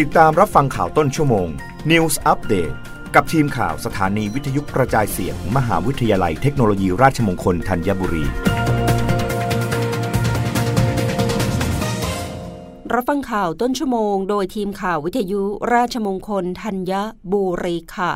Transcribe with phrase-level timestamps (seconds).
[0.00, 1.48] ติดตามรับฟังข่าวต้นชั่วโมง
[1.90, 2.74] News Update
[3.14, 8.24] กับทีมข่าวสถานีวิทยุกระจายเสียงมมหาวิทยาลัยเทคโนโลยีราชมงคลธัญบุรี
[12.94, 15.42] รับฟังข่าวต้นชั่วโมง โดยทีมข่าววิทยุ
[15.74, 16.92] ราชมงคลธัญ
[17.32, 18.12] บุรีค่ะ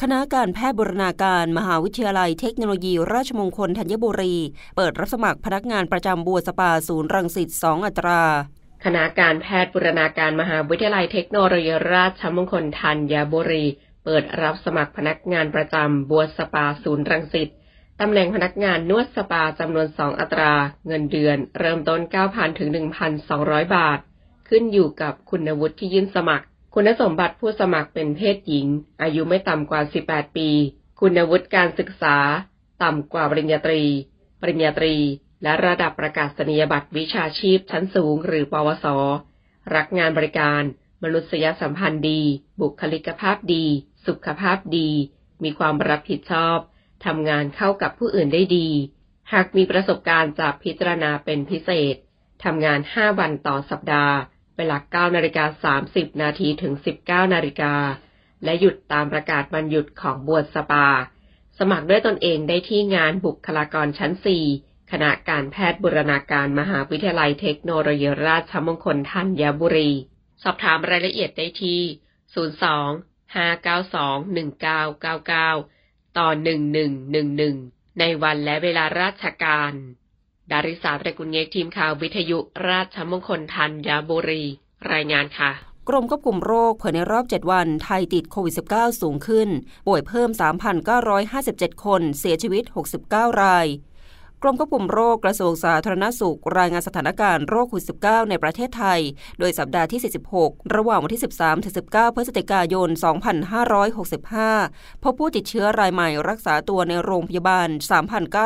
[0.00, 4.34] คณะการแพทย์บรณาการมหาวิทยาลัยเทคโนโลยีราชมงคลธัญบุรี
[4.76, 8.22] เปิดรับสมัครพนักงานประจำบัวสปาศูนย์รังสิต2อัตรา
[8.84, 13.64] คณะการแพทย์บูรณาการมหาวิทยาลัยเทคโนโลยีราชมงคลธัญบุรี
[14.04, 17.48] เปิดรับสมัครพนักงานประจำบัวสปาศูนย์รังสิต
[18.00, 20.52] ตำแหน่งพนักงานนวดสปาจำนวน 2 อัตรา
[20.86, 22.68] เงินเดือน เริ่มต้น 9,000 ถึง
[23.22, 23.98] 1,200 บาท
[24.48, 28.66] ขึ้นอยู่กับคุณวุฒิที่ยื่นสมัคร คุณสมบัติผู้สมัครเป็นเพศหญิง
[29.02, 30.48] อายุไม่ต่ำกว่า 18 ปี
[31.00, 32.16] คุณวุฒิการศึกษา
[32.82, 33.82] ต่ำกว่าปริญญาตรี
[34.40, 34.94] ปริญญาตรี
[35.44, 38.86] และระดับประกาศนียบัตรวิชาชีพชั้นสูงหรือปวส
[39.76, 40.62] รักงานบริการ
[41.02, 42.22] มนุษยสัมพันธ์ดี
[42.60, 43.64] บุคลิกภาพดี
[44.06, 44.90] สุขภาพดี
[45.42, 46.58] มีความรับผิดชอบ
[47.06, 48.68] ทำงานเข้ากับผู้อื่นได้ดี
[49.32, 51.94] หากมีประสบการณ์จะพิจารณาเป็นพิเศษ
[52.44, 54.16] ทำงาน 5 วันต่อสัปดาห์
[54.56, 56.72] เวลา 9 นาฬิกา 30 นาทีถึง
[57.04, 57.74] 19 นาฬิกา
[58.44, 60.88] และหยุดตามประกาศวันหยุดของบวชสปา
[61.58, 69.90] สมัครด้วยตนเองได้ที่งานบุคลากรชั้น 4 คณะการแพทย์บุรณาการมหาวิทยาลัยเทคโนโลยีราชมงคลธัญบุรี
[70.42, 71.80] สอบถามรายละเอียดได้ที่
[75.54, 76.28] 02-592-1999 ต่อ
[77.14, 79.72] 1111 ในวันและเวลาราชการ
[80.50, 84.44] ดาริสาตรกุลเงกทีมข่าววิทยุราชมงคลธัญบุรี
[84.92, 85.50] รายงานค่ะ
[85.88, 89.48] กรมควบคุมโรคเผยในรอบ 7 วัน ไทยติดโควิด -19 สูงขึ้น
[89.86, 90.30] ป่วยเพิ่ม
[91.06, 92.64] 3,957 คน เสียชีวิต
[93.02, 93.68] 69 ราย
[94.46, 99.00] กรมควบคุมโรคกระทรวงสาธารณสุข รายงานสถานการณ์โรคโควิด -19 ในประเทศไทย
[99.38, 100.00] โดยสัปดาห์ที่
[100.36, 102.88] 46 ระหว่างวันที่ 13ถึง19 พฤศจิกายน
[104.56, 107.68] 2565 พบผู้ติดเชื้อรายใหม่รักษาตัวในโรงพยาบาล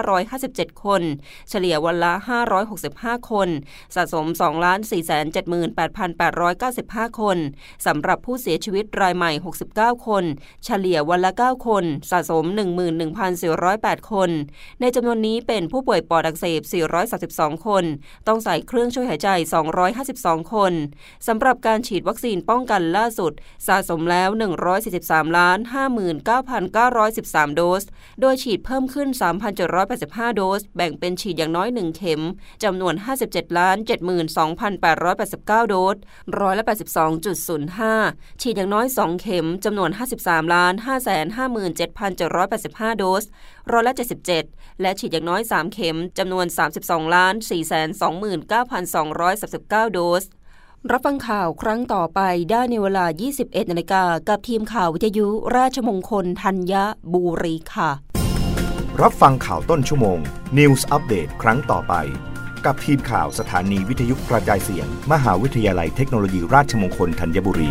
[0.03, 1.03] 3,957 คน
[1.51, 2.13] เฉลี่ยวันละ
[2.73, 3.49] 565 คน
[3.95, 4.27] สะสม
[7.09, 7.39] 2,478,895 คน
[7.87, 9.33] สำหรับผู้เสียชีวิตรายใหม่
[9.69, 10.25] 69 คน
[10.65, 12.45] เฉลี่ยวันละ 9 คน สะสม
[13.29, 14.31] 11,408 คน
[14.81, 16.63] ในจำนวนนี้เป็นผู้ป่วยปอดอักเสบ
[17.15, 17.85] 432 คน
[18.29, 19.29] ต้องใส่เครื่องช่วยหายใจ
[19.91, 20.73] 252 คน
[21.27, 23.33] สำหรับการฉีดวัคซีนป้องกันล่าสุด
[23.67, 24.29] สะสมแล้ว
[24.83, 25.59] 143ล้าน
[26.37, 27.83] 59,913 โดส
[28.21, 29.09] โดยฉีดเพิ่มขึ้น
[29.73, 32.23] 3,785 โดส แบ่งเป็นฉีดอย่างน้อย 1 เข็ม
[32.65, 32.95] จำนวน
[33.27, 33.77] 57ล้าน
[34.79, 35.97] 72,889 โดส
[36.41, 36.65] ร้อยละ
[37.33, 39.91] 82.05 ฉีดอย่างน้อย 2 เข็มจำนวน
[40.23, 40.73] 53ล้าน
[41.67, 43.25] 557,785 โดส
[43.73, 43.95] ร้อยละ
[44.37, 46.47] 77 และฉีดอย่างน้อย 3 เข็มจำนวน
[46.81, 47.35] 32 ล้าน
[48.99, 50.25] 429,239 โดส
[50.91, 53.07] รับฟังข่าวครั้งต่อไปได้ในเวลา
[53.39, 56.75] 21 นาฬิกากับทีมข่าววิทยุราชมงคลธัญ
[57.13, 57.91] บุรีค่ะ
[59.03, 60.19] รับฟังข่าวต้นชั่วโมง
[60.59, 61.95] News Update ครั้งต่อไป
[62.67, 67.61] กับทีมข่าวสถานีวิทยุกระจายเสียง มหาวิทยาลัยเทคโนโลยีราชมงคลธัญบุร